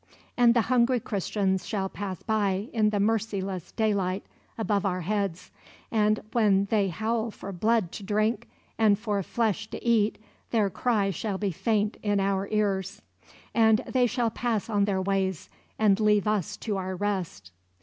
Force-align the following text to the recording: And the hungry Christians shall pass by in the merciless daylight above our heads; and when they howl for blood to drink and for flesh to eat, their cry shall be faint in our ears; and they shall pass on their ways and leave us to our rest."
And 0.35 0.55
the 0.55 0.61
hungry 0.61 0.99
Christians 0.99 1.67
shall 1.67 1.87
pass 1.87 2.23
by 2.23 2.69
in 2.73 2.89
the 2.89 2.99
merciless 2.99 3.71
daylight 3.71 4.23
above 4.57 4.83
our 4.83 5.01
heads; 5.01 5.51
and 5.91 6.21
when 6.31 6.65
they 6.71 6.87
howl 6.87 7.29
for 7.29 7.51
blood 7.51 7.91
to 7.91 8.01
drink 8.01 8.47
and 8.79 8.97
for 8.97 9.21
flesh 9.21 9.67
to 9.69 9.85
eat, 9.85 10.17
their 10.49 10.71
cry 10.71 11.11
shall 11.11 11.37
be 11.37 11.51
faint 11.51 11.97
in 12.01 12.19
our 12.19 12.47
ears; 12.47 13.03
and 13.53 13.83
they 13.87 14.07
shall 14.07 14.31
pass 14.31 14.71
on 14.71 14.85
their 14.85 15.03
ways 15.03 15.51
and 15.77 15.99
leave 15.99 16.27
us 16.27 16.57
to 16.57 16.77
our 16.77 16.95
rest." 16.95 17.51